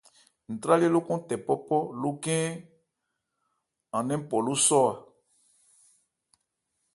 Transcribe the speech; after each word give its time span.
Ntrályɛ́ 0.53 0.93
lókɔn 0.93 1.19
tɛ 1.27 1.35
pɔ́pɔ́ 1.45 1.81
lókhɛ́n 2.01 2.47
an 3.95 4.03
nɛ́n 4.07 4.21
pɔ 4.29 4.35
sɔ́ 4.65 4.83
a. 4.91 4.93